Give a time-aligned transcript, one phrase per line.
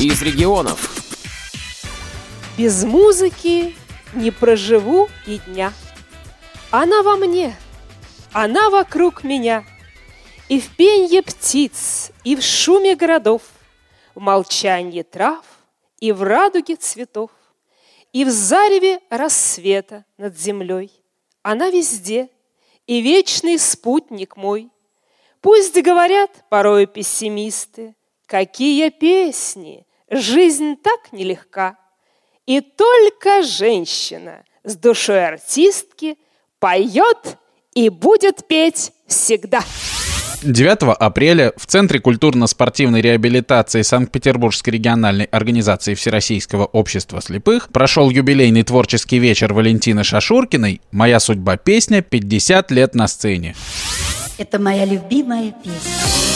[0.00, 0.94] из регионов.
[2.56, 3.74] Без музыки
[4.14, 5.72] не проживу и дня.
[6.70, 7.56] Она во мне,
[8.32, 9.64] она вокруг меня.
[10.48, 13.42] И в пенье птиц, и в шуме городов,
[14.14, 15.44] В молчании трав,
[15.98, 17.30] и в радуге цветов,
[18.12, 20.92] И в зареве рассвета над землей.
[21.42, 22.28] Она везде,
[22.86, 24.70] и вечный спутник мой.
[25.40, 27.96] Пусть говорят порой пессимисты,
[28.28, 31.76] Какие песни, жизнь так нелегка.
[32.46, 36.16] И только женщина с душой артистки
[36.58, 37.36] поет
[37.74, 39.62] и будет петь всегда.
[40.42, 49.18] 9 апреля в Центре культурно-спортивной реабилитации Санкт-Петербургской региональной организации Всероссийского общества слепых прошел юбилейный творческий
[49.18, 52.02] вечер Валентины Шашуркиной «Моя судьба песня.
[52.02, 53.56] 50 лет на сцене».
[54.38, 56.27] Это моя любимая песня.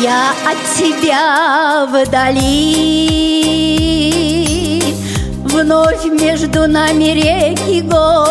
[0.00, 3.16] Я от тебя вдали.
[5.44, 8.26] Вновь между нами реки горы.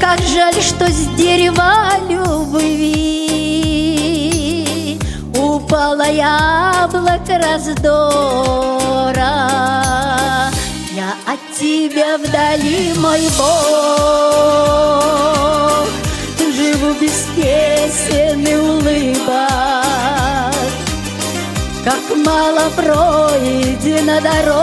[0.00, 3.08] Как жаль, что с дерева любви
[5.34, 8.52] Упало яблоко раздора.
[10.94, 14.68] Я от тебя вдали, мой Бог.
[16.58, 18.27] Живу без песен
[19.28, 20.54] улыбок,
[21.84, 24.56] Как мало пройдено дорог,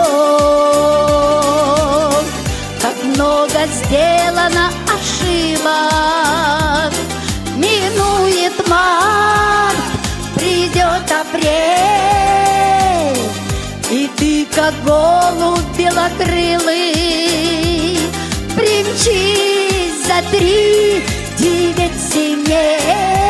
[2.80, 5.72] Как много сделано ошибок.
[7.56, 9.76] Минует март,
[10.34, 11.46] придет апрель,
[13.90, 16.94] И ты, как голубь белокрылый,
[18.54, 21.02] Примчись за три
[21.38, 23.25] девять земель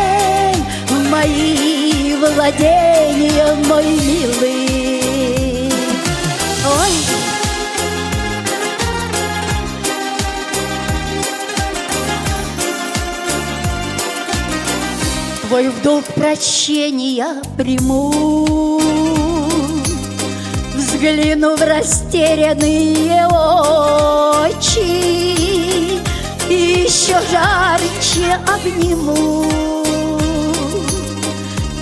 [1.27, 5.71] В мои владения, мой милый.
[6.65, 6.93] Ой!
[15.49, 18.81] Твой в долг прощения приму.
[20.77, 23.27] Взгляну в растерянные
[24.47, 25.27] очи
[26.49, 29.45] еще жарче обниму,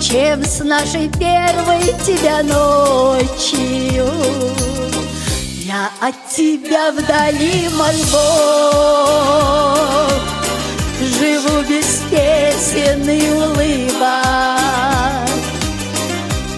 [0.09, 4.07] чем с нашей первой тебя ночью.
[5.65, 7.95] Я от тебя вдали, мой
[11.01, 15.29] живу без песен и улыбок,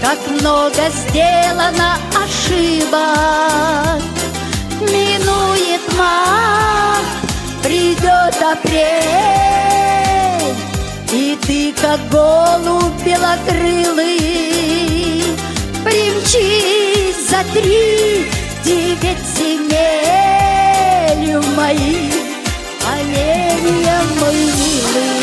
[0.00, 4.02] как много сделано ошибок
[4.80, 7.21] Минует март,
[7.72, 8.84] придет апрель
[11.10, 14.18] И ты, как голубь белокрылый
[15.82, 18.26] Примчись за три
[18.62, 22.10] девять земель В мои
[22.86, 25.22] оленья, мой милый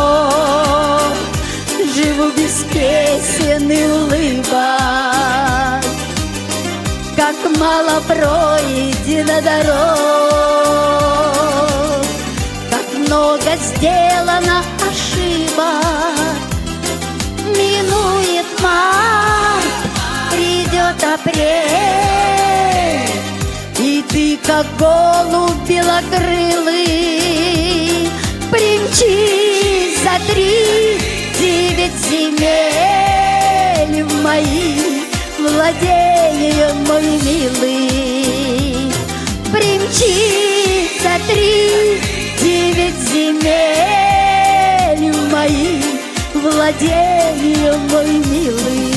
[1.95, 4.51] Живу без песен и улыбок.
[7.17, 9.67] Как мало пройдено дорог.
[12.71, 16.37] Как много сделано ошибок.
[17.47, 19.75] Минует март,
[20.31, 21.51] придет апрель.
[23.79, 26.90] И ты, как голубь белокрылый,
[29.01, 30.99] Примчись за три
[31.39, 34.77] девять земель В мои
[35.39, 38.93] владения, мой милый.
[39.51, 41.99] Примчись за три
[42.43, 43.51] девять земель
[45.13, 45.81] В мои
[46.35, 48.91] владения, мой милый.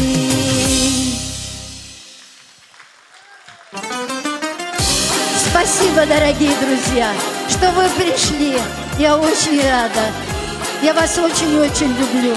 [5.49, 7.13] Спасибо, дорогие друзья,
[7.47, 8.57] что вы пришли.
[8.99, 10.11] Я очень рада.
[10.83, 12.35] Я вас очень-очень люблю.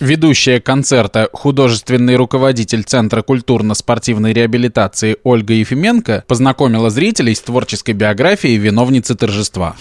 [0.00, 9.14] Ведущая концерта, художественный руководитель Центра культурно-спортивной реабилитации Ольга Ефименко познакомила зрителей с творческой биографией виновницы
[9.14, 9.76] торжества.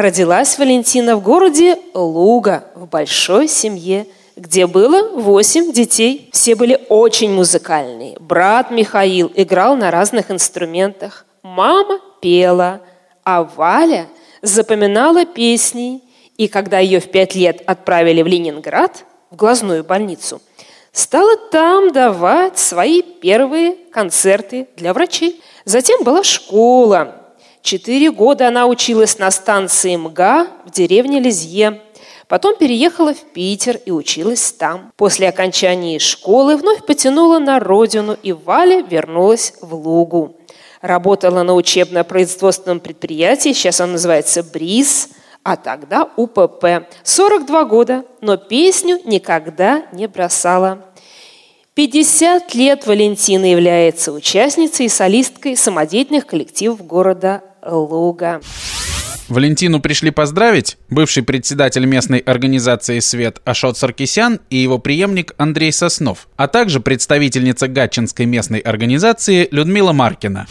[0.00, 4.06] Родилась Валентина в городе Луга, в большой семье,
[4.36, 6.30] где было восемь детей.
[6.32, 8.16] Все были очень музыкальные.
[8.20, 11.26] Брат Михаил играл на разных инструментах.
[11.42, 12.80] Мама пела,
[13.24, 14.06] а Валя
[14.40, 16.00] запоминала песни.
[16.36, 20.40] И когда ее в пять лет отправили в Ленинград, в глазную больницу,
[20.92, 25.42] стала там давать свои первые концерты для врачей.
[25.64, 27.16] Затем была школа.
[27.62, 31.80] Четыре года она училась на станции МГА в деревне Лизье.
[32.28, 34.92] Потом переехала в Питер и училась там.
[34.96, 40.36] После окончания школы вновь потянула на родину, и Валя вернулась в Лугу.
[40.82, 45.08] Работала на учебно-производственном предприятии, сейчас он называется «БРИЗ»,
[45.42, 46.86] а тогда УПП.
[47.02, 50.84] 42 года, но песню никогда не бросала.
[51.78, 58.40] 50 лет Валентина является участницей и солисткой самодеятельных коллективов города Луга.
[59.28, 66.26] Валентину пришли поздравить бывший председатель местной организации «Свет» Ашот Саркисян и его преемник Андрей Соснов,
[66.34, 70.48] а также представительница Гатчинской местной организации Людмила Маркина.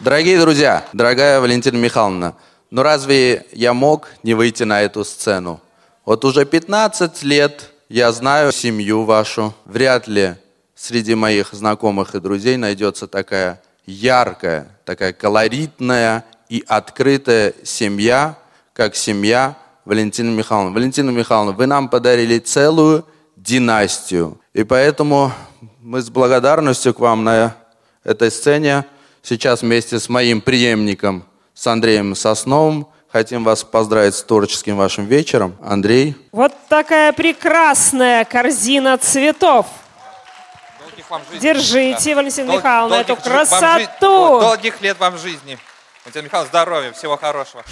[0.00, 2.34] Дорогие друзья, дорогая Валентина Михайловна,
[2.70, 5.62] но разве я мог не выйти на эту сцену?
[6.04, 9.54] Вот уже 15 лет я знаю семью вашу.
[9.64, 10.34] Вряд ли
[10.74, 18.36] среди моих знакомых и друзей найдется такая яркая, такая колоритная и открытая семья,
[18.72, 20.74] как семья Валентины Михайловны.
[20.74, 23.04] Валентина Михайловна, вы нам подарили целую
[23.36, 24.40] династию.
[24.52, 25.32] И поэтому
[25.80, 27.56] мы с благодарностью к вам на
[28.04, 28.84] этой сцене
[29.22, 31.24] сейчас вместе с моим преемником–
[31.56, 32.86] с Андреем Сосновым.
[33.16, 35.56] Хотим вас поздравить с творческим вашим вечером.
[35.64, 36.14] Андрей.
[36.32, 39.64] Вот такая прекрасная корзина цветов.
[41.40, 42.16] Держите, да.
[42.16, 44.40] Валентина Дол- Михайловна, эту красоту.
[44.40, 45.56] долгих лет вам жизни.
[46.04, 47.64] Валентина Михайловна, здоровья, всего хорошего.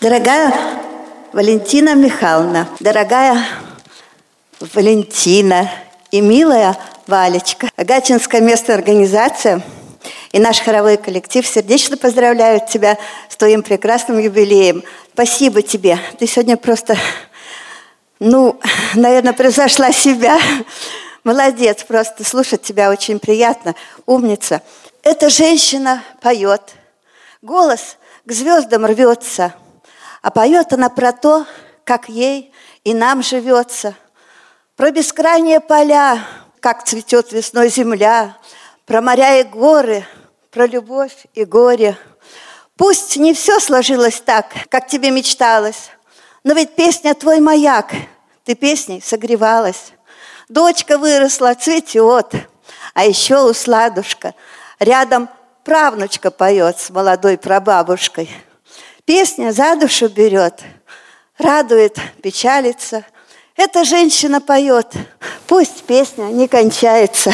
[0.00, 0.54] Дорогая
[1.32, 3.44] Валентина Михайловна, дорогая
[4.72, 5.68] Валентина
[6.12, 6.78] и милая
[7.08, 9.62] Валечка, Гатчинская местная организация–
[10.34, 12.98] и наш хоровой коллектив сердечно поздравляют тебя
[13.28, 14.82] с твоим прекрасным юбилеем.
[15.12, 15.96] Спасибо тебе.
[16.18, 16.96] Ты сегодня просто,
[18.18, 18.58] ну,
[18.96, 20.36] наверное, превзошла себя.
[21.22, 23.76] Молодец, просто слушать тебя очень приятно.
[24.06, 24.60] Умница.
[25.04, 26.62] Эта женщина поет.
[27.40, 29.54] Голос к звездам рвется.
[30.20, 31.46] А поет она про то,
[31.84, 32.52] как ей
[32.82, 33.94] и нам живется.
[34.74, 36.18] Про бескрайние поля,
[36.58, 38.36] как цветет весной земля,
[38.84, 40.04] про моря и горы–
[40.54, 41.98] про любовь и горе.
[42.76, 45.90] Пусть не все сложилось так, как тебе мечталось,
[46.44, 47.90] но ведь песня твой маяк,
[48.44, 49.92] ты песней согревалась.
[50.48, 52.34] Дочка выросла, цветет,
[52.94, 54.34] а еще у сладушка
[54.78, 55.28] рядом
[55.64, 58.30] правнучка поет с молодой прабабушкой.
[59.04, 60.62] Песня за душу берет,
[61.36, 63.04] радует, печалится.
[63.56, 64.92] Эта женщина поет,
[65.48, 67.32] пусть песня не кончается.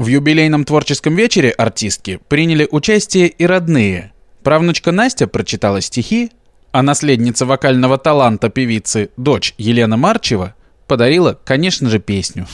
[0.00, 4.14] В юбилейном творческом вечере артистки приняли участие и родные.
[4.42, 6.32] Правнучка Настя прочитала стихи,
[6.72, 10.54] а наследница вокального таланта певицы, дочь Елена Марчева,
[10.86, 12.46] подарила, конечно же, песню.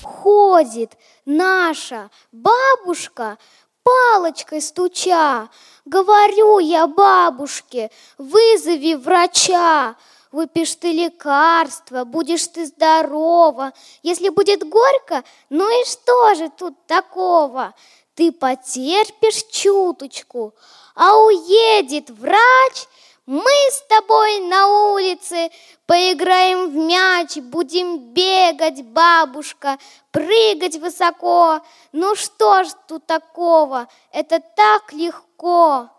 [0.00, 0.92] Ходит
[1.26, 3.36] наша бабушка,
[3.82, 5.48] палочкой стуча.
[5.84, 9.96] Говорю я бабушке, вызови врача.
[10.32, 13.72] Выпьешь ты лекарство, будешь ты здорова.
[14.02, 17.74] Если будет горько, ну и что же тут такого?
[18.14, 20.54] Ты потерпишь чуточку,
[20.94, 22.86] а уедет врач,
[23.26, 25.50] мы с тобой на улице
[25.86, 29.78] поиграем в мяч, будем бегать, бабушка,
[30.10, 31.60] прыгать высоко.
[31.92, 35.90] Ну что ж тут такого, это так легко.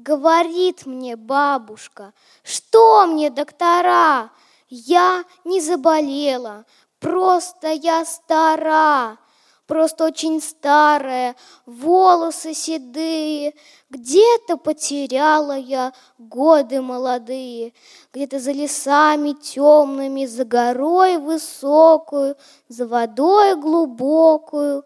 [0.00, 2.12] Говорит мне бабушка,
[2.44, 4.30] что мне доктора?
[4.68, 6.66] Я не заболела,
[7.00, 9.18] просто я стара,
[9.66, 11.34] просто очень старая,
[11.66, 13.54] волосы седые.
[13.90, 17.72] Где-то потеряла я годы молодые,
[18.12, 22.36] где-то за лесами темными, за горой высокую,
[22.68, 24.84] за водой глубокую.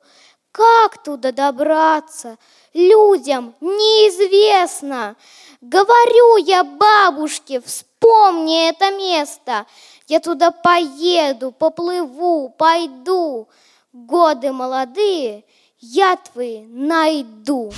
[0.52, 2.36] Как туда добраться?
[2.74, 5.16] людям неизвестно.
[5.60, 9.66] Говорю я бабушке, вспомни это место.
[10.08, 13.48] Я туда поеду, поплыву, пойду.
[13.92, 15.44] годы молодые
[15.78, 17.72] я твои найду.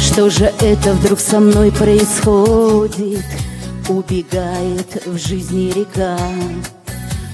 [0.00, 3.45] Что же это вдруг со мной происходит?
[3.88, 6.18] Убегает в жизни река.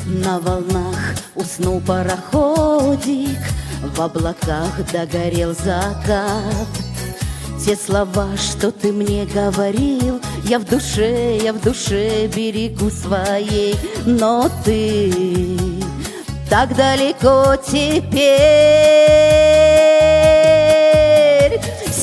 [0.04, 3.38] На волнах уснул пароходик
[3.97, 6.68] В облаках догорел закат.
[7.64, 13.75] Те слова, что ты мне говорил Я в душе, я в душе берегу своей.
[14.04, 15.11] Но ты
[16.50, 19.31] так далеко теперь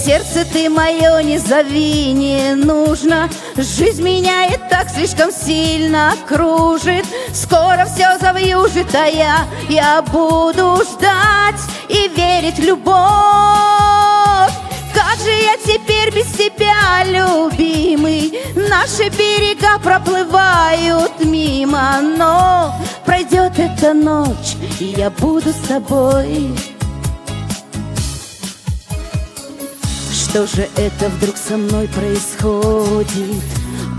[0.10, 3.30] Сердце ты мое не зови, не нужно.
[3.56, 7.06] Жизнь меня и так слишком сильно кружит.
[7.32, 12.96] Скоро все завьюжит, а я, я буду ждать И верить в любовь.
[14.96, 18.34] Как же я теперь без тебя, любимый?
[18.56, 22.74] Наши берега проплывают мимо Но
[23.06, 26.50] пройдет эта ночь, и я буду с тобой
[30.30, 33.44] Что же это вдруг со мной происходит?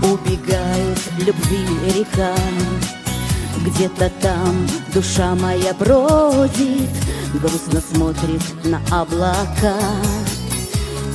[0.01, 2.33] Убегает любви река
[3.65, 6.89] Где-то там душа моя бродит
[7.33, 9.75] Грустно смотрит на облака.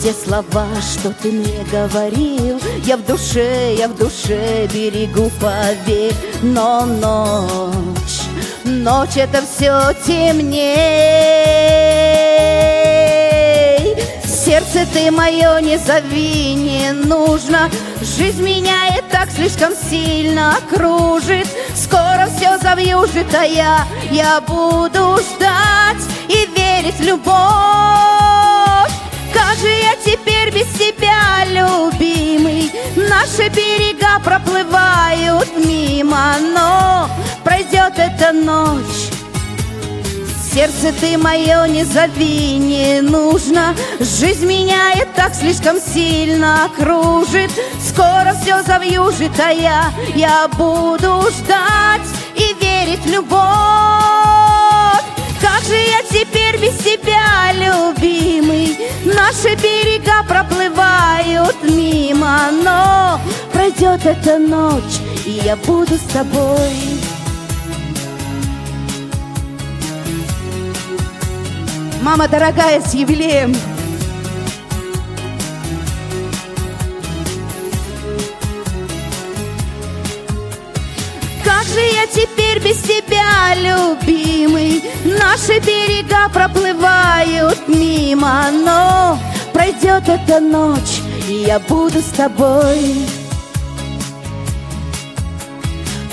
[0.02, 6.14] Те слова, что ты мне говорил Я в душе, я в душе берегу, поверь.
[6.42, 8.20] Но ночь,
[8.64, 11.45] ночь это все темней
[14.96, 17.70] ты мое не зови, не нужно.
[18.00, 21.46] Жизнь меня и так слишком сильно кружит.
[21.74, 27.34] Скоро все завьюжит, а я, я буду ждать И верить в любовь.
[29.34, 32.72] Как же я теперь без тебя, любимый?
[32.96, 37.10] Наши берега проплывают мимо Но
[37.44, 39.10] пройдет эта ночь
[40.56, 43.76] Сердце ты мое не зови, не нужно.
[44.00, 47.50] Жизнь меня и так слишком сильно кружит.
[47.78, 53.36] Скоро все завьюжит, а я, я буду ждать И верить в любовь.
[55.42, 58.78] Как же я теперь без тебя, любимый?
[59.04, 63.20] Наши берега проплывают мимо Но
[63.52, 66.95] пройдет эта ночь, и я буду с тобой
[72.02, 73.54] Мама дорогая, с юбилеем!
[81.44, 84.84] Как же я теперь без тебя, любимый?
[85.04, 89.18] Наши берега проплывают мимо, но
[89.52, 93.06] пройдет эта ночь, и я буду с тобой.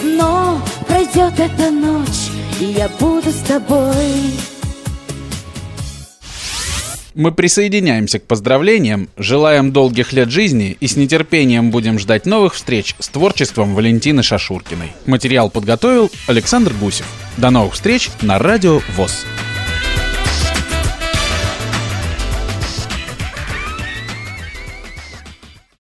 [0.03, 4.52] Но пройдет эта ночь, и я буду с тобой.
[7.15, 12.95] Мы присоединяемся к поздравлениям, желаем долгих лет жизни и с нетерпением будем ждать новых встреч
[12.97, 14.93] с творчеством Валентины Шашуркиной.
[15.05, 17.05] Материал подготовил Александр Гусев.
[17.37, 19.25] До новых встреч на Радио ВОЗ.